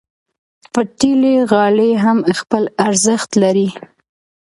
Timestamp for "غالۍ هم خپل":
1.51-2.63